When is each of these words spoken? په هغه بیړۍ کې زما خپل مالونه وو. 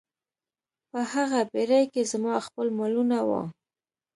په 0.89 0.99
هغه 1.13 1.39
بیړۍ 1.51 1.83
کې 1.93 2.01
زما 2.11 2.35
خپل 2.47 2.67
مالونه 2.77 3.17
وو. 3.27 3.41